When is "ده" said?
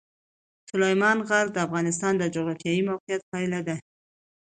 3.67-3.75